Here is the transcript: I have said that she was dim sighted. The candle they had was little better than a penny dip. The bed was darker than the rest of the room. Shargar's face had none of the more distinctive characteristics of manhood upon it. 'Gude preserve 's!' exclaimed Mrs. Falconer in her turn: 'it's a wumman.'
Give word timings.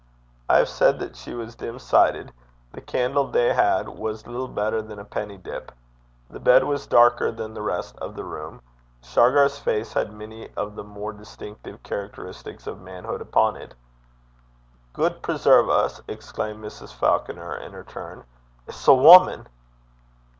I 0.49 0.57
have 0.57 0.67
said 0.67 0.97
that 0.97 1.15
she 1.15 1.35
was 1.35 1.53
dim 1.53 1.77
sighted. 1.77 2.33
The 2.73 2.81
candle 2.81 3.27
they 3.27 3.53
had 3.53 3.87
was 3.87 4.25
little 4.25 4.47
better 4.47 4.81
than 4.81 4.97
a 4.97 5.05
penny 5.05 5.37
dip. 5.37 5.71
The 6.27 6.39
bed 6.39 6.63
was 6.63 6.87
darker 6.87 7.31
than 7.31 7.53
the 7.53 7.61
rest 7.61 7.95
of 7.99 8.15
the 8.15 8.23
room. 8.23 8.61
Shargar's 9.03 9.59
face 9.59 9.93
had 9.93 10.11
none 10.11 10.47
of 10.57 10.73
the 10.75 10.83
more 10.83 11.13
distinctive 11.13 11.83
characteristics 11.83 12.65
of 12.65 12.81
manhood 12.81 13.21
upon 13.21 13.55
it. 13.57 13.75
'Gude 14.93 15.21
preserve 15.21 15.69
's!' 15.69 16.01
exclaimed 16.07 16.65
Mrs. 16.65 16.91
Falconer 16.91 17.53
in 17.57 17.71
her 17.73 17.83
turn: 17.83 18.23
'it's 18.65 18.87
a 18.87 18.93
wumman.' 18.95 19.45